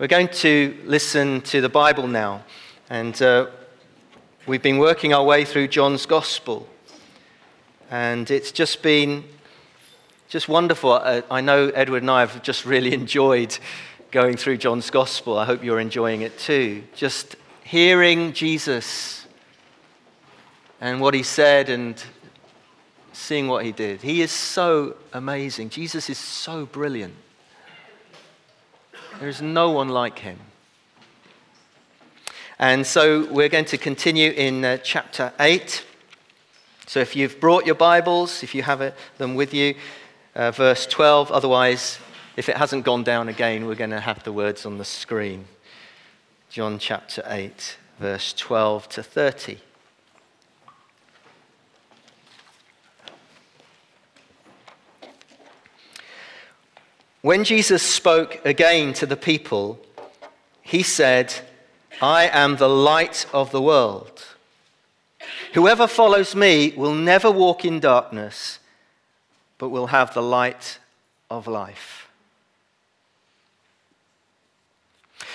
[0.00, 2.42] We're going to listen to the Bible now,
[2.88, 3.48] and uh,
[4.46, 6.66] we've been working our way through John's Gospel,
[7.90, 9.24] and it's just been
[10.30, 10.92] just wonderful.
[10.92, 13.58] Uh, I know Edward and I have just really enjoyed
[14.10, 15.36] going through John's Gospel.
[15.36, 16.82] I hope you're enjoying it too.
[16.94, 19.26] Just hearing Jesus
[20.80, 22.02] and what he said and
[23.12, 24.00] seeing what he did.
[24.00, 25.68] He is so amazing.
[25.68, 27.16] Jesus is so brilliant.
[29.20, 30.38] There is no one like him.
[32.58, 35.84] And so we're going to continue in uh, chapter 8.
[36.86, 39.74] So if you've brought your Bibles, if you have it, them with you,
[40.34, 41.30] uh, verse 12.
[41.32, 41.98] Otherwise,
[42.38, 45.44] if it hasn't gone down again, we're going to have the words on the screen.
[46.48, 49.58] John chapter 8, verse 12 to 30.
[57.22, 59.78] When Jesus spoke again to the people,
[60.62, 61.34] he said,
[62.00, 64.24] I am the light of the world.
[65.52, 68.58] Whoever follows me will never walk in darkness,
[69.58, 70.78] but will have the light
[71.30, 72.08] of life.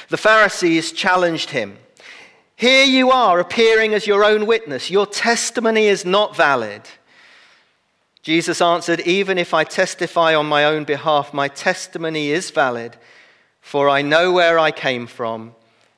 [0.09, 1.77] The Pharisees challenged him.
[2.55, 4.89] Here you are appearing as your own witness.
[4.89, 6.81] Your testimony is not valid.
[8.25, 12.97] Jesus answered, Even if I testify on my own behalf, my testimony is valid,
[13.61, 15.53] for I know where I came from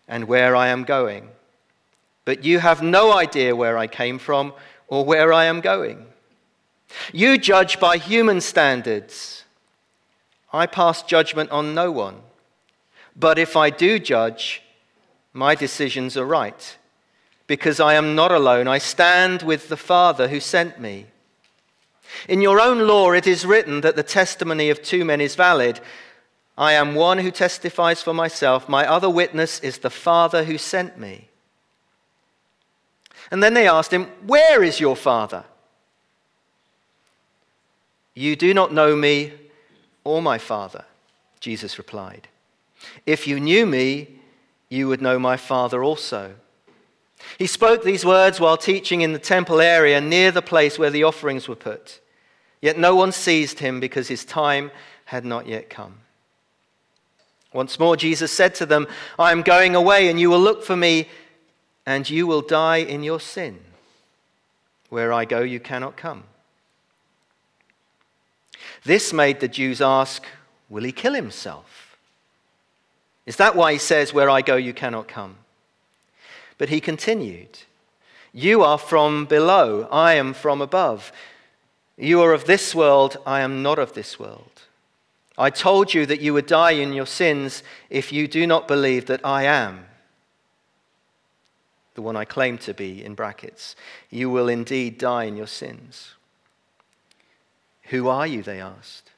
[0.10, 1.30] and where I am going.
[2.26, 4.54] But you have no idea where I came from
[4.90, 6.06] or where I am going.
[7.14, 9.46] You judge by human standards.
[10.52, 12.18] I pass judgment on no one.
[13.16, 14.62] But if I do judge,
[15.32, 16.78] my decisions are right,
[17.48, 18.68] because I am not alone.
[18.68, 21.06] I stand with the Father who sent me.
[22.28, 25.80] In your own law, it is written that the testimony of two men is valid.
[26.58, 28.68] I am one who testifies for myself.
[28.68, 31.30] My other witness is the Father who sent me.
[33.30, 35.46] And then they asked him, Where is your Father?
[38.14, 39.34] You do not know me
[40.04, 40.86] or my Father,
[41.40, 42.28] Jesus replied.
[43.06, 44.08] If you knew me,
[44.70, 46.36] you would know my Father also.
[47.38, 51.04] He spoke these words while teaching in the temple area near the place where the
[51.04, 52.00] offerings were put.
[52.62, 54.72] Yet no one seized him because his time
[55.06, 56.00] had not yet come.
[57.54, 60.76] Once more, Jesus said to them, I am going away, and you will look for
[60.76, 61.08] me,
[61.86, 63.60] and you will die in your sin.
[64.90, 66.24] Where I go, you cannot come.
[68.84, 70.24] This made the Jews ask,
[70.70, 71.98] Will he kill himself?
[73.26, 75.38] Is that why he says, Where I go, you cannot come?
[76.58, 77.60] But he continued,
[78.34, 81.12] You are from below, I am from above.
[81.98, 84.62] You are of this world, I am not of this world.
[85.38, 89.06] I told you that you would die in your sins if you do not believe
[89.06, 89.88] that I am
[91.98, 93.76] the one I claim to be, in brackets.
[94.12, 96.14] You will indeed die in your sins.
[97.86, 98.44] Who are you?
[98.44, 99.10] They asked.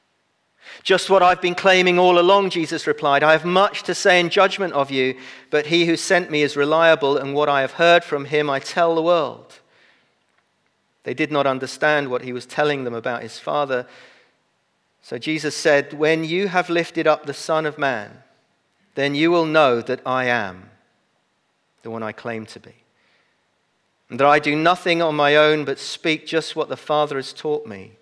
[0.82, 3.22] Just what I've been claiming all along, Jesus replied.
[3.22, 5.16] I have much to say in judgment of you,
[5.50, 8.58] but he who sent me is reliable, and what I have heard from him I
[8.60, 9.60] tell the world.
[11.04, 13.86] They did not understand what he was telling them about his Father.
[15.02, 18.22] So Jesus said, When you have lifted up the Son of Man,
[18.94, 20.70] then you will know that I am
[21.82, 22.74] the one I claim to be.
[24.08, 27.32] And that I do nothing on my own but speak just what the Father has
[27.32, 27.92] taught me.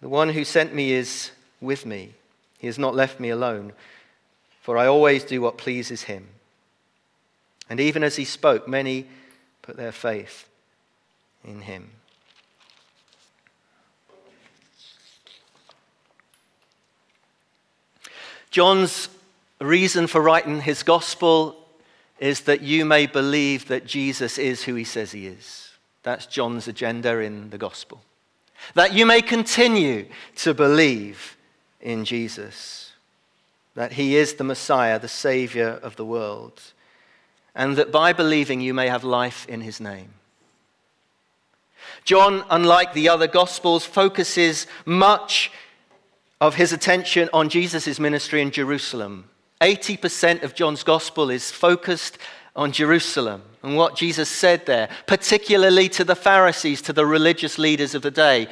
[0.00, 2.14] The one who sent me is with me.
[2.58, 3.72] He has not left me alone,
[4.60, 6.28] for I always do what pleases him.
[7.70, 9.06] And even as he spoke, many
[9.62, 10.48] put their faith
[11.44, 11.90] in him.
[18.50, 19.08] John's
[19.60, 21.56] reason for writing his gospel
[22.18, 25.70] is that you may believe that Jesus is who he says he is.
[26.02, 28.00] That's John's agenda in the gospel.
[28.74, 31.36] That you may continue to believe
[31.80, 32.92] in Jesus,
[33.74, 36.60] that he is the Messiah, the Savior of the world,
[37.54, 40.10] and that by believing you may have life in his name.
[42.04, 45.50] John, unlike the other Gospels, focuses much
[46.40, 49.28] of his attention on Jesus' ministry in Jerusalem.
[49.60, 52.18] 80% of John's Gospel is focused
[52.58, 57.94] on Jerusalem and what Jesus said there, particularly to the Pharisees, to the religious leaders
[57.94, 58.48] of the day.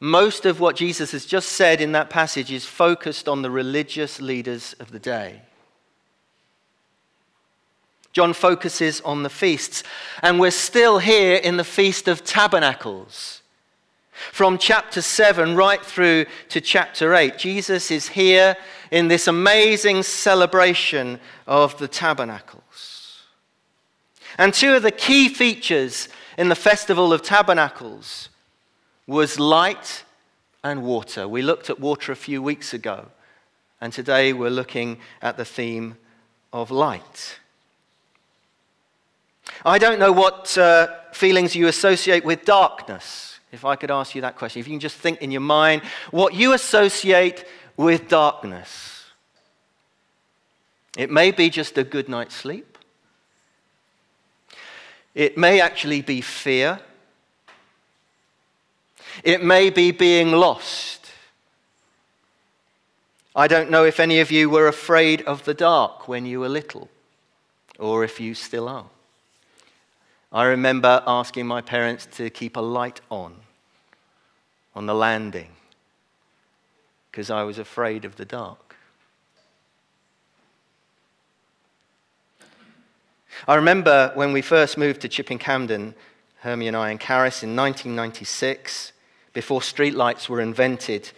[0.00, 4.20] Most of what Jesus has just said in that passage is focused on the religious
[4.20, 5.42] leaders of the day.
[8.12, 9.84] John focuses on the feasts.
[10.22, 13.42] And we're still here in the Feast of Tabernacles.
[14.32, 18.56] From chapter 7 right through to chapter 8, Jesus is here
[18.90, 22.62] in this amazing celebration of the tabernacles.
[24.38, 26.08] And two of the key features
[26.38, 28.28] in the Festival of Tabernacles
[29.06, 30.04] was light
[30.62, 31.26] and water.
[31.26, 33.06] We looked at water a few weeks ago,
[33.80, 35.96] and today we're looking at the theme
[36.52, 37.40] of light.
[39.64, 43.40] I don't know what uh, feelings you associate with darkness.
[43.50, 45.82] If I could ask you that question, if you can just think in your mind
[46.12, 47.44] what you associate
[47.76, 49.04] with darkness.
[50.96, 52.77] It may be just a good night's sleep.
[55.18, 56.78] It may actually be fear.
[59.24, 61.10] It may be being lost.
[63.34, 66.48] I don't know if any of you were afraid of the dark when you were
[66.48, 66.88] little,
[67.80, 68.86] or if you still are.
[70.30, 73.34] I remember asking my parents to keep a light on
[74.76, 75.50] on the landing
[77.10, 78.67] because I was afraid of the dark.
[83.46, 85.94] I remember when we first moved to Chipping Campden,
[86.38, 88.92] Hermie and I Caris in 1996,
[89.32, 91.10] before streetlights were invented.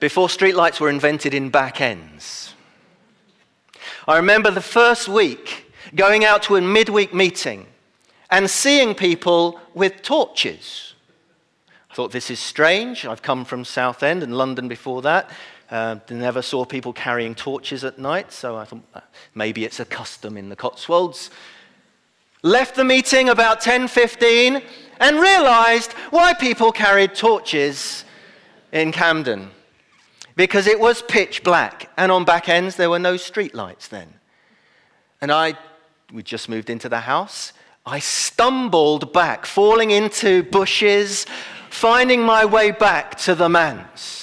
[0.00, 2.54] before streetlights were invented in back ends.
[4.08, 7.66] I remember the first week going out to a midweek meeting
[8.30, 10.94] and seeing people with torches.
[11.90, 13.04] I thought, this is strange.
[13.04, 15.30] I've come from Southend and London before that.
[15.72, 19.00] Uh, never saw people carrying torches at night, so I thought uh,
[19.34, 21.30] maybe it's a custom in the Cotswolds.
[22.42, 24.62] Left the meeting about 10:15
[25.00, 28.04] and realized why people carried torches
[28.70, 29.48] in Campden.
[30.36, 34.12] Because it was pitch black, and on back ends there were no street lights then.
[35.22, 35.54] And I
[36.12, 37.54] we just moved into the house.
[37.86, 41.24] I stumbled back, falling into bushes,
[41.70, 44.21] finding my way back to the manse.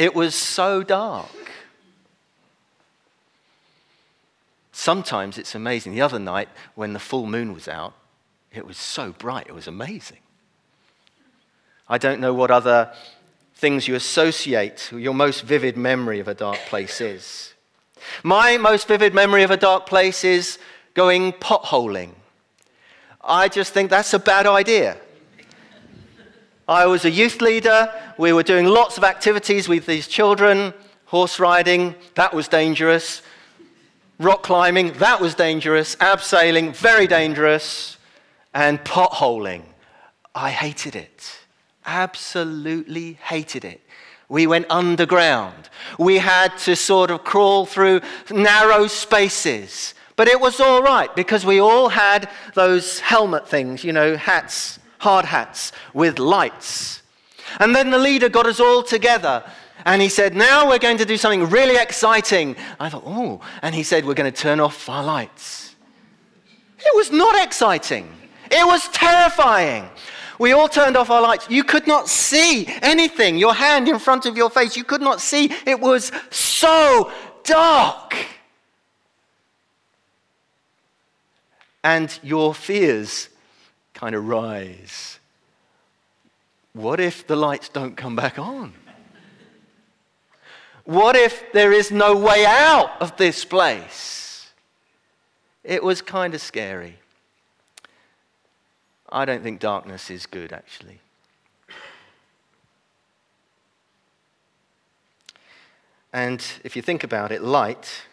[0.00, 1.28] It was so dark.
[4.72, 5.92] Sometimes it's amazing.
[5.92, 7.92] The other night, when the full moon was out,
[8.50, 10.20] it was so bright, it was amazing.
[11.86, 12.94] I don't know what other
[13.56, 17.52] things you associate, your most vivid memory of a dark place is.
[18.22, 20.58] My most vivid memory of a dark place is
[20.94, 22.12] going potholing.
[23.22, 24.96] I just think that's a bad idea.
[26.70, 27.92] I was a youth leader.
[28.16, 30.72] We were doing lots of activities with these children
[31.10, 33.22] horse riding, that was dangerous.
[34.20, 35.96] Rock climbing, that was dangerous.
[35.96, 37.98] Abseiling, very dangerous.
[38.54, 39.62] And potholing,
[40.36, 41.40] I hated it.
[41.84, 43.80] Absolutely hated it.
[44.28, 45.68] We went underground.
[45.98, 49.94] We had to sort of crawl through narrow spaces.
[50.14, 54.78] But it was all right because we all had those helmet things, you know, hats,
[55.00, 57.02] hard hats with lights.
[57.58, 59.42] And then the leader got us all together
[59.84, 62.54] and he said, Now we're going to do something really exciting.
[62.78, 65.74] I thought, Oh, and he said, We're going to turn off our lights.
[66.78, 68.08] It was not exciting,
[68.50, 69.90] it was terrifying.
[70.38, 71.50] We all turned off our lights.
[71.50, 73.36] You could not see anything.
[73.36, 75.52] Your hand in front of your face, you could not see.
[75.66, 77.12] It was so
[77.44, 78.16] dark.
[81.82, 83.28] and your fears
[84.00, 85.18] kind of rise.
[86.72, 88.72] What if the lights don't come back on?
[90.84, 94.48] What if there is no way out of this place?
[95.62, 96.96] It was kind of scary.
[99.12, 101.00] I don't think darkness is good, actually.
[106.10, 108.04] And if you think about it, light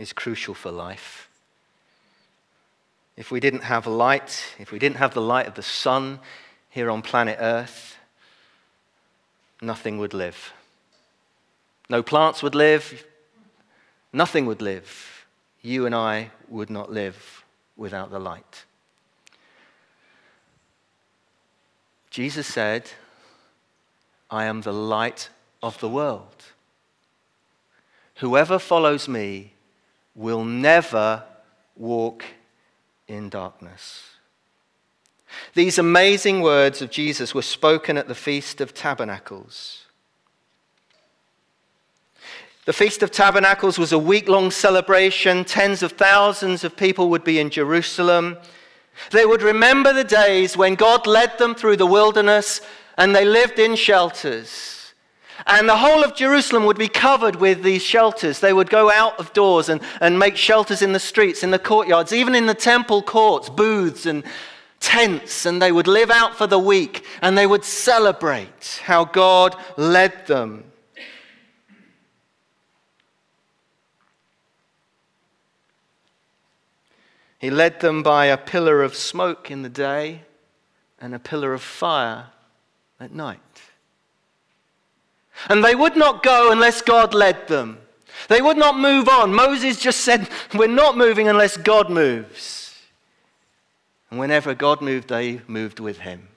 [0.00, 1.27] is crucial for life.
[3.18, 6.20] If we didn't have light, if we didn't have the light of the sun
[6.70, 7.98] here on planet Earth,
[9.60, 10.52] nothing would live.
[11.90, 13.04] No plants would live,
[14.12, 15.26] nothing would live.
[15.62, 17.44] You and I would not live
[17.76, 18.64] without the light.
[22.10, 22.88] Jesus said,
[24.30, 25.28] I am the light
[25.60, 26.44] of the world.
[28.18, 29.54] Whoever follows me
[30.14, 31.24] will never
[31.74, 32.24] walk
[33.08, 34.04] in darkness.
[35.54, 39.84] These amazing words of Jesus were spoken at the Feast of Tabernacles.
[42.64, 45.44] The Feast of Tabernacles was a week long celebration.
[45.44, 48.36] Tens of thousands of people would be in Jerusalem.
[49.10, 52.60] They would remember the days when God led them through the wilderness
[52.98, 54.77] and they lived in shelters.
[55.46, 58.40] And the whole of Jerusalem would be covered with these shelters.
[58.40, 61.58] They would go out of doors and, and make shelters in the streets, in the
[61.58, 64.24] courtyards, even in the temple courts, booths and
[64.80, 69.56] tents and they would live out for the week and they would celebrate how God
[69.76, 70.64] led them.
[77.38, 80.22] He led them by a pillar of smoke in the day
[81.00, 82.26] and a pillar of fire
[82.98, 83.40] at night.
[85.48, 87.78] And they would not go unless God led them.
[88.28, 89.34] They would not move on.
[89.34, 92.74] Moses just said, We're not moving unless God moves.
[94.10, 96.28] And whenever God moved, they moved with him.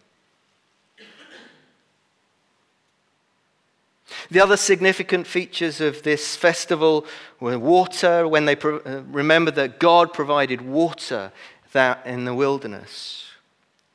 [4.30, 7.06] The other significant features of this festival
[7.40, 11.32] were water, when they pro- uh, remember that God provided water
[11.72, 13.26] that in the wilderness.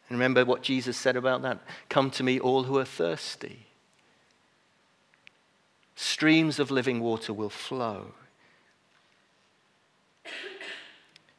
[0.09, 1.59] And remember what Jesus said about that?
[1.89, 3.67] Come to me, all who are thirsty.
[5.97, 8.13] Streams of living water will flow.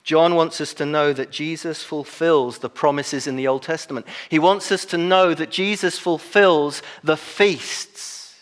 [0.03, 4.07] John wants us to know that Jesus fulfills the promises in the Old Testament.
[4.29, 8.35] He wants us to know that Jesus fulfills the feasts.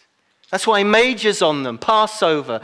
[0.51, 2.61] That's why he majors on them Passover,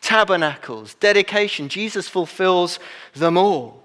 [0.00, 1.68] tabernacles, dedication.
[1.68, 2.78] Jesus fulfills
[3.12, 3.82] them all.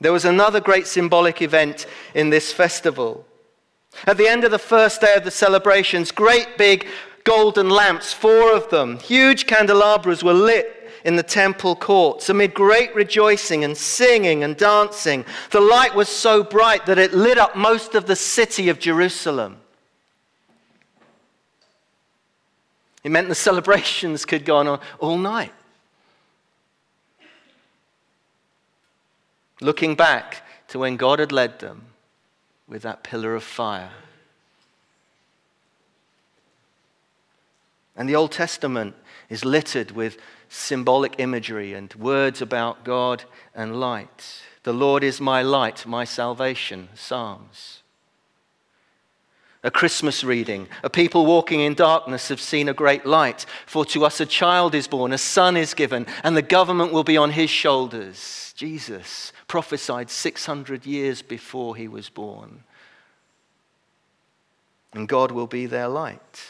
[0.00, 3.24] There was another great symbolic event in this festival.
[4.06, 6.86] At the end of the first day of the celebrations, great big
[7.24, 12.94] golden lamps, four of them, huge candelabras were lit in the temple courts amid great
[12.94, 15.24] rejoicing and singing and dancing.
[15.50, 19.58] The light was so bright that it lit up most of the city of Jerusalem.
[23.04, 25.52] It meant the celebrations could go on all night.
[29.60, 31.91] Looking back to when God had led them
[32.72, 33.90] with that pillar of fire.
[37.94, 38.94] And the Old Testament
[39.28, 40.16] is littered with
[40.48, 43.24] symbolic imagery and words about God
[43.54, 44.40] and light.
[44.62, 47.82] The Lord is my light, my salvation, Psalms.
[49.62, 50.66] A Christmas reading.
[50.82, 53.44] A people walking in darkness have seen a great light.
[53.66, 57.04] For to us a child is born, a son is given, and the government will
[57.04, 58.54] be on his shoulders.
[58.56, 62.64] Jesus prophesied 600 years before he was born.
[64.94, 66.46] And God will be their light.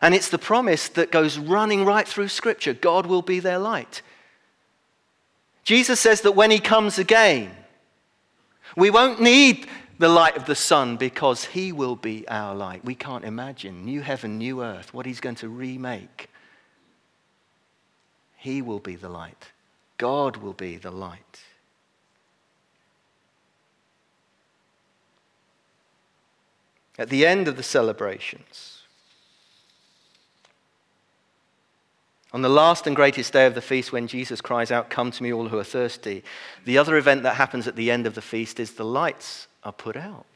[0.00, 4.00] And it's the promise that goes running right through Scripture God will be their light.
[5.62, 7.54] Jesus says that when he comes again,
[8.74, 9.66] we won't need
[9.98, 12.82] the light of the sun because he will be our light.
[12.82, 16.30] We can't imagine new heaven, new earth, what he's going to remake.
[18.38, 19.52] He will be the light.
[20.02, 21.44] God will be the light.
[26.98, 28.80] At the end of the celebrations,
[32.32, 35.22] on the last and greatest day of the feast, when Jesus cries out, Come to
[35.22, 36.24] me, all who are thirsty,
[36.64, 39.72] the other event that happens at the end of the feast is the lights are
[39.72, 40.26] put out.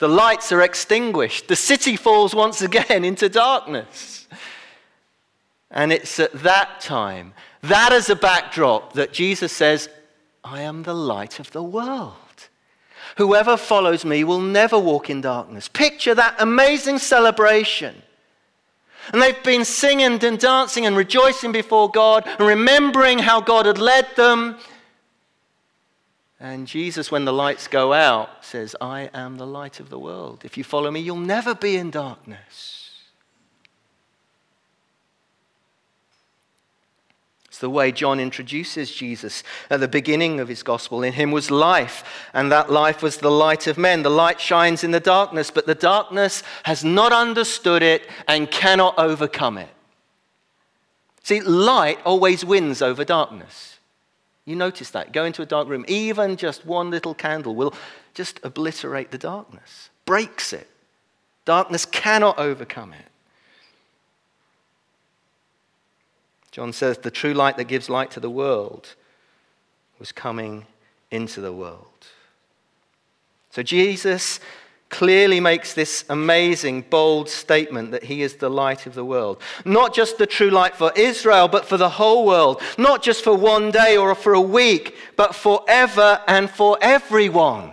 [0.00, 1.48] The lights are extinguished.
[1.48, 4.28] The city falls once again into darkness.
[5.70, 9.88] And it's at that time, that as a backdrop, that Jesus says,
[10.42, 12.14] I am the light of the world.
[13.16, 15.68] Whoever follows me will never walk in darkness.
[15.68, 18.02] Picture that amazing celebration.
[19.12, 23.78] And they've been singing and dancing and rejoicing before God and remembering how God had
[23.78, 24.56] led them.
[26.40, 30.44] And Jesus, when the lights go out, says, I am the light of the world.
[30.44, 32.87] If you follow me, you'll never be in darkness.
[37.58, 41.02] It's the way John introduces Jesus at the beginning of his gospel.
[41.02, 44.04] In him was life, and that life was the light of men.
[44.04, 48.96] The light shines in the darkness, but the darkness has not understood it and cannot
[48.96, 49.70] overcome it.
[51.24, 53.80] See, light always wins over darkness.
[54.44, 55.12] You notice that.
[55.12, 57.74] Go into a dark room, even just one little candle will
[58.14, 60.68] just obliterate the darkness, breaks it.
[61.44, 63.07] Darkness cannot overcome it.
[66.58, 68.96] John says, the true light that gives light to the world
[70.00, 70.66] was coming
[71.08, 72.08] into the world.
[73.50, 74.40] So Jesus
[74.88, 79.40] clearly makes this amazing, bold statement that he is the light of the world.
[79.64, 82.60] Not just the true light for Israel, but for the whole world.
[82.76, 87.70] Not just for one day or for a week, but forever and for everyone.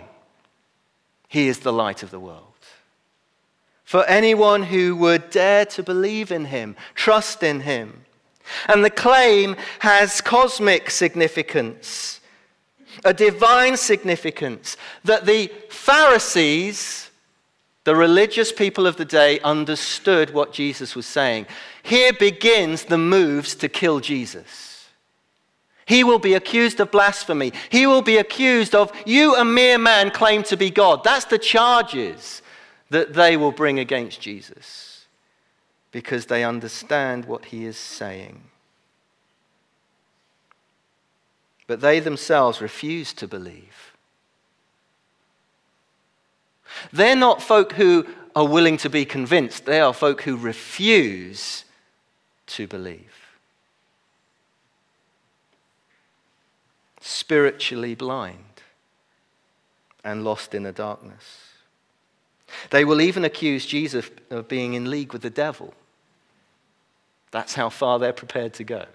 [1.26, 2.44] He is the light of the world.
[3.82, 8.02] For anyone who would dare to believe in him, trust in him.
[8.68, 12.20] And the claim has cosmic significance,
[13.04, 17.10] a divine significance, that the Pharisees,
[17.84, 21.46] the religious people of the day, understood what Jesus was saying.
[21.82, 24.88] Here begins the moves to kill Jesus.
[25.86, 27.52] He will be accused of blasphemy.
[27.70, 31.04] He will be accused of, you, a mere man, claim to be God.
[31.04, 32.42] That's the charges
[32.90, 34.95] that they will bring against Jesus
[35.92, 38.42] because they understand what he is saying.
[41.66, 43.92] But they themselves refuse to believe.
[46.92, 51.64] They're not folk who are willing to be convinced, they are folk who refuse
[52.46, 53.14] to believe.
[57.00, 58.62] Spiritually blind
[60.04, 61.45] and lost in the darkness.
[62.70, 65.74] They will even accuse Jesus of being in league with the devil.
[67.30, 68.86] That's how far they're prepared to go.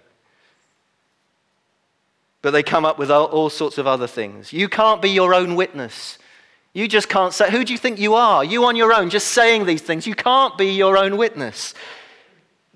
[2.40, 4.52] But they come up with all, sorts of other things.
[4.52, 6.18] You can't be your own witness.
[6.72, 8.42] You just can't say, Who do you think you are?
[8.44, 10.06] You on your own, just saying these things.
[10.06, 11.74] You can't be your own witness.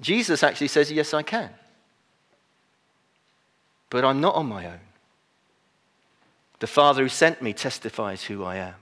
[0.00, 1.50] Jesus actually says, Yes, I can.
[3.90, 4.80] But I'm not on my own.
[6.60, 8.74] The Father who sent me testifies who I am.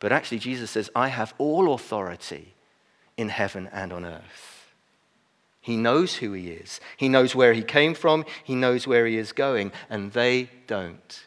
[0.00, 2.54] But actually, Jesus says, I have all authority
[3.16, 4.72] in heaven and on earth.
[5.60, 6.80] He knows who he is.
[6.96, 8.24] He knows where he came from.
[8.42, 9.72] He knows where he is going.
[9.90, 11.22] And they don't.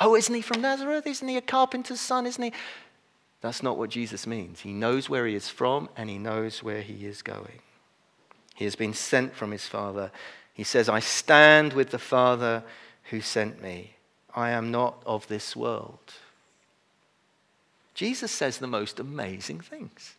[0.00, 1.06] Oh, isn't he from Nazareth?
[1.06, 2.26] Isn't he a carpenter's son?
[2.26, 2.52] Isn't he?
[3.40, 4.60] That's not what Jesus means.
[4.60, 7.60] He knows where he is from and he knows where he is going.
[8.56, 10.10] He has been sent from his Father.
[10.52, 12.64] He says, I stand with the Father
[13.10, 13.94] who sent me.
[14.34, 16.14] I am not of this world.
[17.98, 20.14] Jesus says the most amazing things.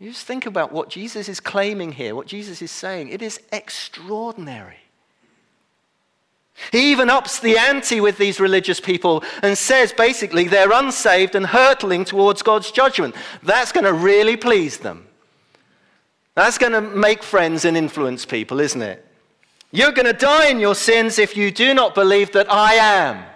[0.00, 3.10] You just think about what Jesus is claiming here, what Jesus is saying.
[3.10, 4.80] It is extraordinary.
[6.72, 11.46] He even ups the ante with these religious people and says basically they're unsaved and
[11.46, 13.14] hurtling towards God's judgment.
[13.44, 15.06] That's going to really please them.
[16.34, 19.06] That's going to make friends and influence people, isn't it?
[19.70, 23.26] You're going to die in your sins if you do not believe that I am.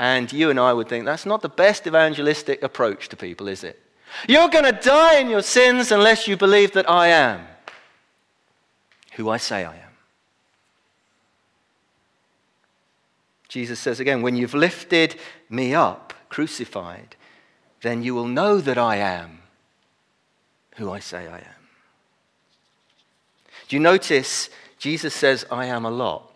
[0.00, 3.62] And you and I would think that's not the best evangelistic approach to people, is
[3.62, 3.78] it?
[4.26, 7.46] You're going to die in your sins unless you believe that I am
[9.12, 9.90] who I say I am.
[13.48, 15.16] Jesus says again, when you've lifted
[15.50, 17.14] me up, crucified,
[17.82, 19.40] then you will know that I am
[20.76, 21.68] who I say I am.
[23.68, 26.29] Do you notice Jesus says, I am a lot?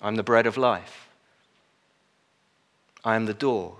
[0.00, 1.08] I'm the bread of life.
[3.04, 3.76] I am the door.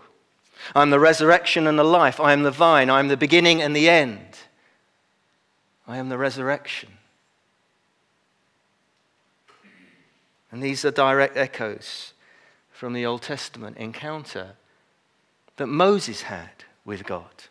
[0.74, 2.18] I'm the resurrection and the life.
[2.20, 2.90] I am the vine.
[2.90, 4.38] I am the beginning and the end.
[5.86, 6.90] I am the resurrection.
[10.50, 12.14] And these are direct echoes
[12.70, 14.52] from the Old Testament encounter
[15.56, 16.50] that Moses had
[16.84, 17.44] with God.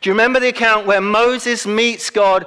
[0.00, 2.46] Do you remember the account where Moses meets God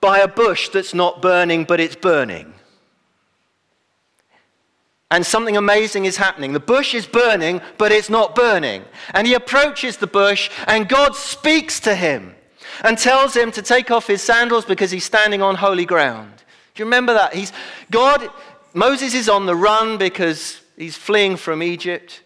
[0.00, 2.54] by a bush that's not burning, but it's burning?
[5.10, 6.52] And something amazing is happening.
[6.52, 8.84] The bush is burning, but it's not burning.
[9.14, 12.34] And he approaches the bush, and God speaks to him
[12.82, 16.32] and tells him to take off his sandals because he's standing on holy ground.
[16.74, 17.34] Do you remember that?
[17.34, 17.52] He's,
[17.90, 18.28] God,
[18.74, 22.22] Moses is on the run because he's fleeing from Egypt,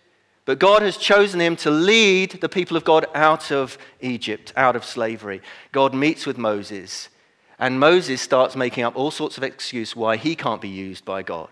[0.47, 4.75] but God has chosen him to lead the people of God out of Egypt, out
[4.75, 5.43] of slavery.
[5.71, 7.11] God meets with Moses,
[7.59, 11.23] and Moses starts making up all sorts of excuses why he can't be used by
[11.23, 11.51] God.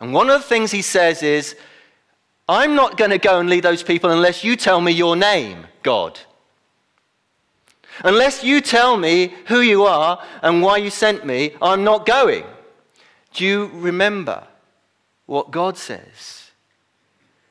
[0.00, 1.56] And one of the things he says is,
[2.48, 5.66] I'm not going to go and lead those people unless you tell me your name,
[5.82, 6.18] God.
[8.04, 12.44] Unless you tell me who you are and why you sent me, I'm not going.
[13.32, 14.46] Do you remember
[15.24, 16.50] what God says?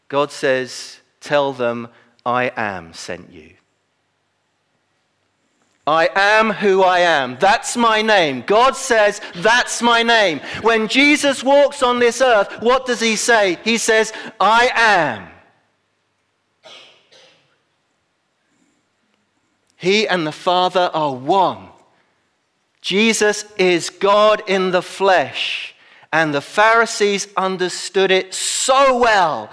[0.08, 1.88] God says, Tell them,
[2.26, 3.54] I am sent you.
[5.88, 7.38] I am who I am.
[7.40, 8.44] That's my name.
[8.48, 10.40] God says, That's my name.
[10.62, 13.60] When Jesus walks on this earth, what does he say?
[13.64, 15.28] He says, I am.
[19.76, 21.68] He and the Father are one.
[22.82, 25.76] Jesus is God in the flesh.
[26.12, 29.52] And the Pharisees understood it so well.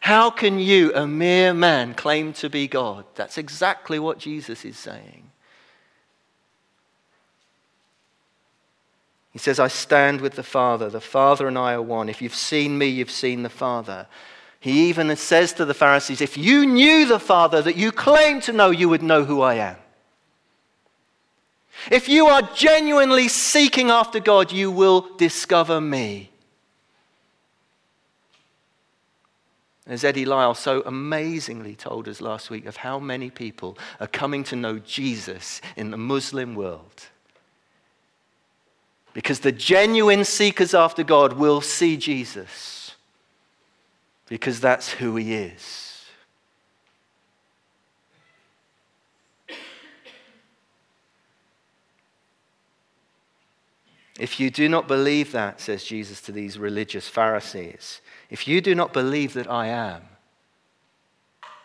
[0.00, 3.04] How can you, a mere man, claim to be God?
[3.14, 5.30] That's exactly what Jesus is saying.
[9.34, 10.88] He says, I stand with the Father.
[10.88, 12.08] The Father and I are one.
[12.08, 14.06] If you've seen me, you've seen the Father.
[14.60, 18.52] He even says to the Pharisees, If you knew the Father that you claim to
[18.52, 19.76] know, you would know who I am.
[21.90, 26.30] If you are genuinely seeking after God, you will discover me.
[29.84, 34.44] As Eddie Lyle so amazingly told us last week, of how many people are coming
[34.44, 37.08] to know Jesus in the Muslim world.
[39.14, 42.96] Because the genuine seekers after God will see Jesus,
[44.28, 45.84] because that's who he is.
[54.18, 58.00] If you do not believe that, says Jesus to these religious Pharisees,
[58.30, 60.02] if you do not believe that I am,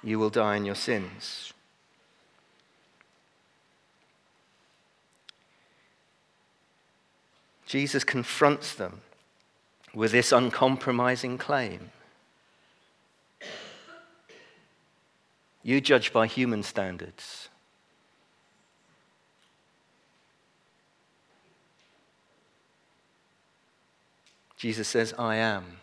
[0.03, 1.53] you will die in your sins.
[7.69, 9.01] Jesus confronts them
[9.93, 11.91] with this uncompromising claim.
[15.61, 17.49] You judge by human standards.
[24.57, 25.77] Jesus says, I am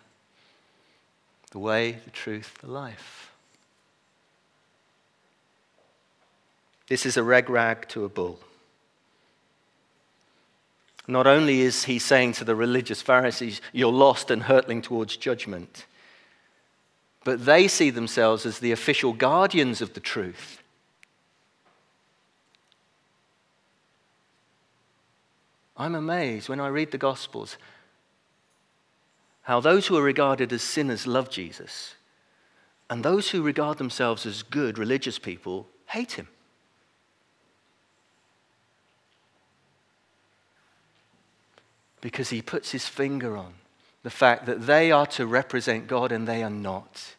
[1.53, 3.31] the way, the truth, the life.
[6.89, 8.41] This is a reg rag to a bull.
[11.09, 15.87] Not only is he saying to the religious Pharisees, You're lost and hurtling towards judgment,
[17.25, 20.63] but they see themselves as the official guardians of the truth.
[25.77, 27.59] I'm amazed when I read the Gospels
[29.43, 31.95] how those who are regarded as sinners love Jesus,
[32.91, 36.27] and those who regard themselves as good religious people hate him.
[42.07, 43.55] Because he puts his finger on
[44.05, 47.17] the fact that they are to represent God and they are not.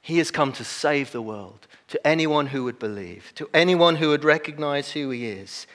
[0.00, 4.10] He has come to save the world, to anyone who would believe, to anyone who
[4.10, 5.66] would recognize who he is.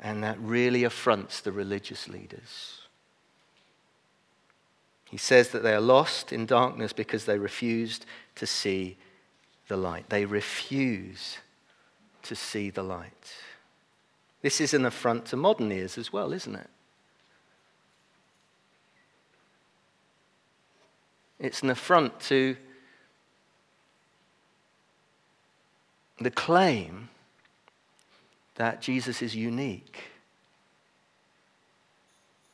[0.00, 2.78] And that really affronts the religious leaders.
[5.10, 8.96] He says that they are lost in darkness because they refused to see
[9.68, 10.08] the light.
[10.08, 11.36] They refuse
[12.22, 13.34] to see the light.
[14.42, 16.70] This is an affront to modern ears as well, isn't it?
[21.40, 22.56] It's an affront to
[26.20, 27.10] the claim
[28.56, 30.04] that Jesus is unique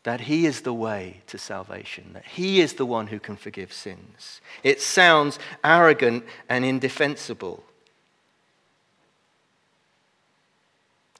[0.05, 3.73] that He is the way to salvation, that He is the one who can forgive
[3.73, 4.41] sins.
[4.63, 7.65] It sounds arrogant and indefensible.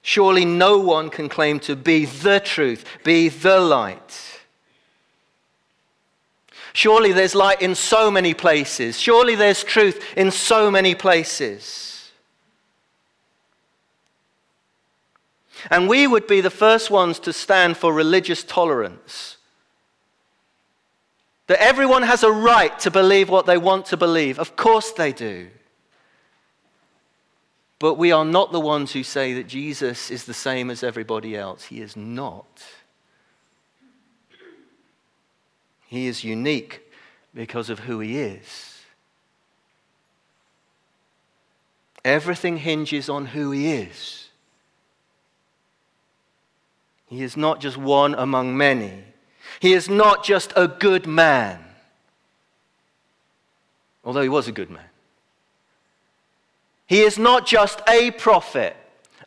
[0.07, 4.39] Surely no one can claim to be the truth, be the light.
[6.73, 8.99] Surely there's light in so many places.
[8.99, 12.11] Surely there's truth in so many places.
[15.71, 19.37] And we would be the first ones to stand for religious tolerance.
[21.47, 24.37] That everyone has a right to believe what they want to believe.
[24.37, 25.47] Of course they do.
[27.79, 31.35] But we are not the ones who say that Jesus is the same as everybody
[31.35, 31.65] else.
[31.65, 32.63] He is not.
[35.87, 36.81] He is unique
[37.33, 38.81] because of who he is.
[42.03, 44.29] Everything hinges on who he is.
[47.07, 49.03] He is not just one among many.
[49.59, 51.63] He is not just a good man,
[54.03, 54.85] although he was a good man.
[56.87, 58.75] He is not just a prophet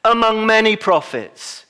[0.04, 1.66] among many prophets.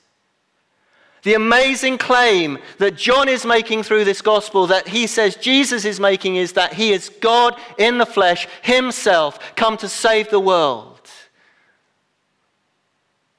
[1.23, 5.99] The amazing claim that John is making through this gospel, that he says Jesus is
[5.99, 11.01] making, is that he is God in the flesh, himself, come to save the world.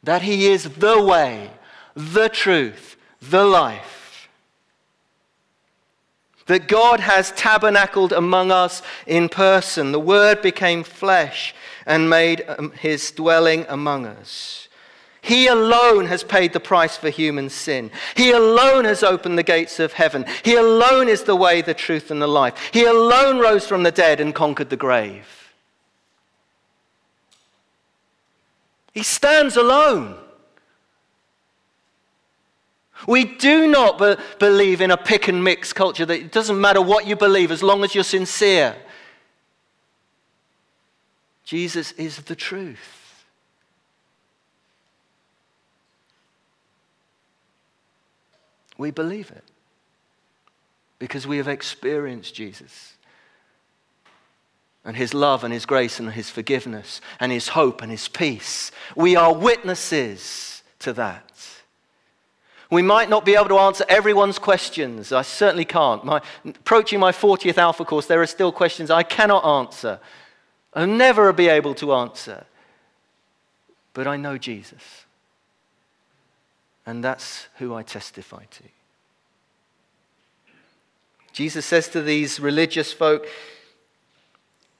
[0.03, 1.51] That he is the way,
[1.95, 3.98] the truth, the life.
[6.49, 9.91] That God has tabernacled among us in person.
[9.91, 11.53] The Word became flesh
[11.85, 14.67] and made um, his dwelling among us.
[15.21, 17.91] He alone has paid the price for human sin.
[18.15, 20.25] He alone has opened the gates of heaven.
[20.43, 22.71] He alone is the way, the truth, and the life.
[22.73, 25.53] He alone rose from the dead and conquered the grave.
[28.91, 30.17] He stands alone.
[33.07, 36.81] We do not be- believe in a pick and mix culture that it doesn't matter
[36.81, 38.75] what you believe as long as you're sincere.
[41.43, 43.25] Jesus is the truth.
[48.77, 49.43] We believe it
[50.99, 52.93] because we have experienced Jesus
[54.85, 58.71] and his love and his grace and his forgiveness and his hope and his peace.
[58.95, 61.31] We are witnesses to that.
[62.69, 65.12] We might not be able to answer everyone's questions.
[65.12, 66.05] I certainly can't.
[66.05, 69.99] My, approaching my 40th Alpha course, there are still questions I cannot answer.
[70.73, 72.45] I'll never be able to answer.
[73.93, 75.05] But I know Jesus.
[76.86, 78.63] And that's who I testify to.
[81.34, 83.25] Jesus says to these religious folk,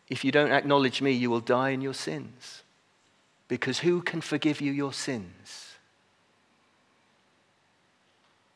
[0.10, 2.64] If you don't acknowledge me, you will die in your sins.
[3.48, 5.69] Because who can forgive you your sins?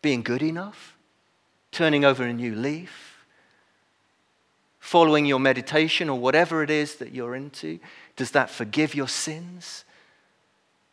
[0.03, 0.95] Being good enough?
[1.71, 3.25] Turning over a new leaf?
[4.79, 7.79] Following your meditation or whatever it is that you're into?
[8.17, 9.85] Does that forgive your sins?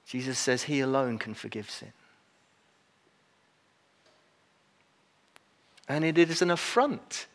[0.06, 1.92] Jesus says he alone can forgive sin.
[5.88, 7.26] And it is an affront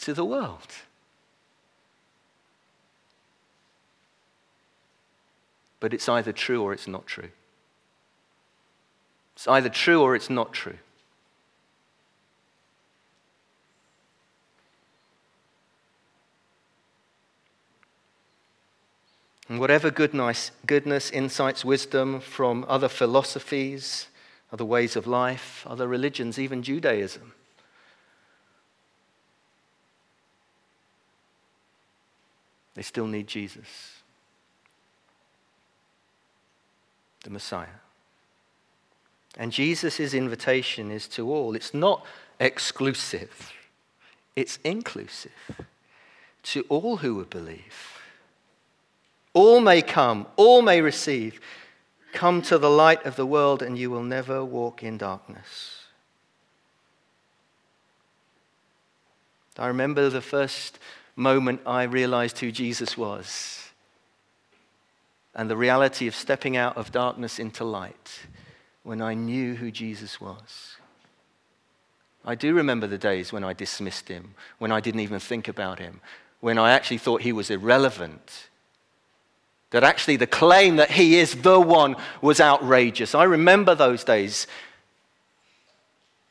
[0.00, 0.68] to the world.
[5.80, 7.30] But it's either true or it's not true.
[9.38, 10.78] It's either true or it's not true.
[19.48, 20.50] And whatever goodness,
[21.12, 24.08] insights, wisdom from other philosophies,
[24.52, 27.32] other ways of life, other religions, even Judaism,
[32.74, 34.02] they still need Jesus,
[37.22, 37.68] the Messiah.
[39.36, 41.54] And Jesus' invitation is to all.
[41.54, 42.04] It's not
[42.40, 43.52] exclusive,
[44.34, 45.32] it's inclusive
[46.44, 48.00] to all who would believe.
[49.34, 51.40] All may come, all may receive.
[52.12, 55.82] Come to the light of the world, and you will never walk in darkness.
[59.58, 60.78] I remember the first
[61.16, 63.70] moment I realized who Jesus was
[65.34, 68.26] and the reality of stepping out of darkness into light
[68.88, 70.78] when I knew who Jesus was.
[72.24, 75.78] I do remember the days when I dismissed him, when I didn't even think about
[75.78, 76.00] him,
[76.40, 78.48] when I actually thought he was irrelevant.
[79.72, 83.14] That actually the claim that he is the one was outrageous.
[83.14, 84.46] I remember those days.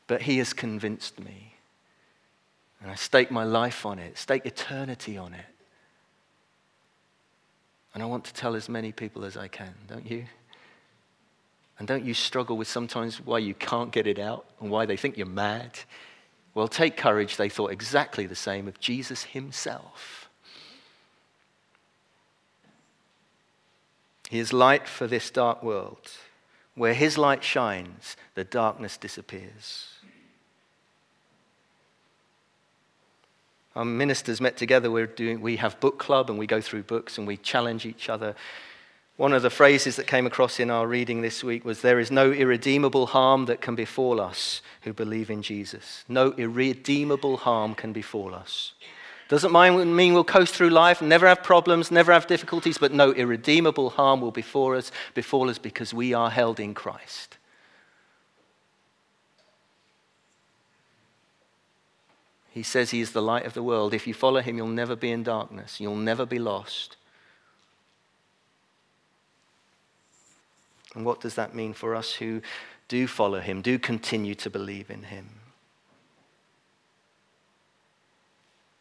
[0.08, 1.54] But he has convinced me.
[2.82, 5.46] And I stake my life on it, stake eternity on it.
[7.94, 10.24] And I want to tell as many people as I can, don't you?
[11.78, 14.96] And don't you struggle with sometimes why you can't get it out and why they
[14.96, 15.78] think you're mad?
[16.54, 17.36] Well, take courage.
[17.36, 20.28] They thought exactly the same of Jesus himself.
[24.28, 26.10] He is light for this dark world.
[26.74, 29.94] Where his light shines, the darkness disappears.
[33.74, 34.90] Our ministers met together.
[34.90, 38.08] We're doing, we have book club and we go through books and we challenge each
[38.08, 38.34] other
[39.18, 42.08] one of the phrases that came across in our reading this week was There is
[42.08, 46.04] no irredeemable harm that can befall us who believe in Jesus.
[46.08, 48.74] No irredeemable harm can befall us.
[49.28, 53.90] Doesn't mean we'll coast through life, never have problems, never have difficulties, but no irredeemable
[53.90, 57.38] harm will befall us, befall us because we are held in Christ.
[62.50, 63.94] He says he is the light of the world.
[63.94, 66.97] If you follow him, you'll never be in darkness, you'll never be lost.
[70.98, 72.42] And what does that mean for us who
[72.88, 75.28] do follow him, do continue to believe in him?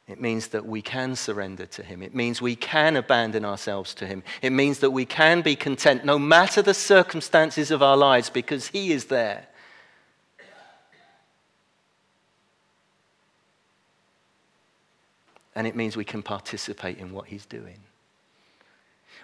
[0.07, 2.01] It means that we can surrender to Him.
[2.01, 4.23] It means we can abandon ourselves to Him.
[4.41, 8.67] It means that we can be content no matter the circumstances of our lives because
[8.67, 9.47] He is there.
[15.53, 17.81] And it means we can participate in what He's doing.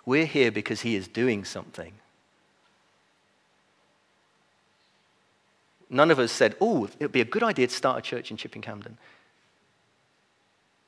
[0.06, 1.94] We're here because He is doing something.
[5.94, 8.32] None of us said, oh, it would be a good idea to start a church
[8.32, 8.98] in Chipping Campden.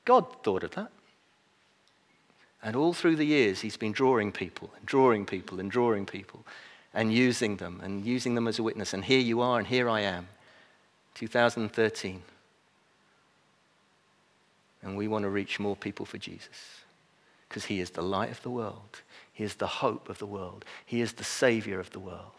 [0.03, 0.91] God thought of that.
[2.63, 6.43] And all through the years, he's been drawing people and drawing people and drawing people
[6.91, 8.95] and using them and using them as a witness.
[8.95, 10.27] And here you are, and here I am,
[11.13, 12.23] 2013.
[14.81, 16.81] And we want to reach more people for Jesus
[17.47, 20.65] because he is the light of the world, he is the hope of the world,
[20.83, 22.31] he is the savior of the world.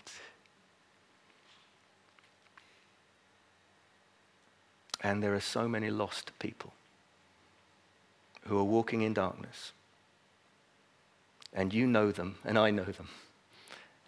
[5.03, 6.73] And there are so many lost people
[8.47, 9.73] who are walking in darkness.
[11.53, 13.09] And you know them, and I know them.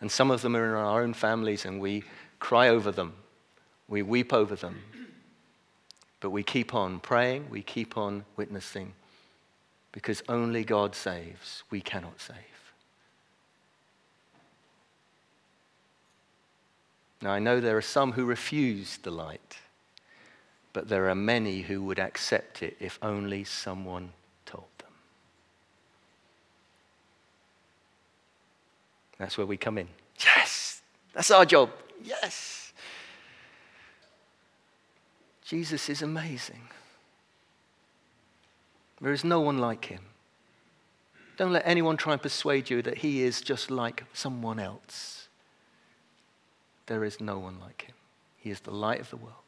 [0.01, 2.05] And some of them are in our own families, and we
[2.39, 3.15] cry over them,
[3.89, 4.83] we weep over them.
[6.21, 8.93] But we keep on praying, we keep on witnessing,
[9.93, 12.37] because only God saves, we cannot save.
[17.21, 19.59] Now, I know there are some who refuse the light,
[20.79, 24.13] but there are many who would accept it if only someone
[24.47, 24.93] told them.
[29.19, 29.89] That's where we come in.
[30.21, 30.81] Yes,
[31.13, 31.71] that's our job.
[32.05, 32.73] Yes.
[35.45, 36.69] Jesus is amazing.
[39.01, 40.03] There is no one like him.
[41.37, 45.27] Don't let anyone try and persuade you that he is just like someone else.
[46.87, 47.97] There is no one like him.
[48.37, 49.48] He is the light of the world.